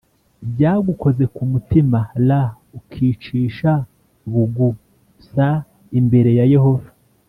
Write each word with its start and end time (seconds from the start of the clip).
Byagukoze 0.51 1.23
ku 1.35 1.43
mutima 1.51 1.99
r 2.27 2.29
ukicisha 2.77 3.71
bugu 4.31 4.67
s 5.29 5.31
imbere 5.99 6.31
ya 6.39 6.45
yehova 6.55 6.89